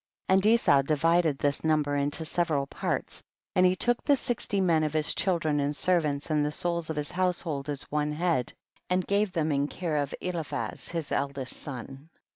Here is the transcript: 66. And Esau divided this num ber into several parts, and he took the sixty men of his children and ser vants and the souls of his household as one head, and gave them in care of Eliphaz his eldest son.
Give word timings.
66. 0.31 0.33
And 0.33 0.53
Esau 0.53 0.81
divided 0.81 1.37
this 1.37 1.63
num 1.63 1.83
ber 1.83 1.95
into 1.95 2.25
several 2.25 2.65
parts, 2.65 3.21
and 3.55 3.67
he 3.67 3.75
took 3.75 4.03
the 4.03 4.15
sixty 4.15 4.59
men 4.59 4.83
of 4.83 4.93
his 4.93 5.13
children 5.13 5.59
and 5.59 5.75
ser 5.75 5.99
vants 5.99 6.31
and 6.31 6.43
the 6.43 6.51
souls 6.51 6.89
of 6.89 6.95
his 6.95 7.11
household 7.11 7.69
as 7.69 7.83
one 7.91 8.11
head, 8.13 8.51
and 8.89 9.05
gave 9.05 9.31
them 9.33 9.51
in 9.51 9.67
care 9.67 9.97
of 9.97 10.15
Eliphaz 10.19 10.89
his 10.89 11.11
eldest 11.11 11.53
son. 11.55 12.09